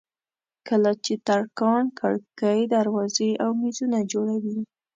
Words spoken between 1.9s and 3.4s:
کړکۍ دروازې